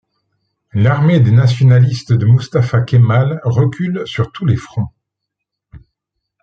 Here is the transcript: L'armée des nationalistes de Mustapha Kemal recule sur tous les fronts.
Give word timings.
L'armée 0.73 1.19
des 1.19 1.29
nationalistes 1.29 2.11
de 2.13 2.25
Mustapha 2.25 2.81
Kemal 2.81 3.39
recule 3.43 4.01
sur 4.07 4.31
tous 4.31 4.47
les 4.47 4.55
fronts. 4.57 4.87